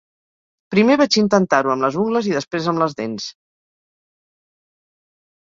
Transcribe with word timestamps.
Primer 0.75 0.95
vaig 1.01 1.17
intentar-ho 1.21 1.73
amb 1.73 1.85
les 1.87 1.99
ungles 2.05 2.31
i 2.31 2.33
després 2.39 2.71
amb 2.73 2.83
les 2.85 2.99
dents. 3.03 3.29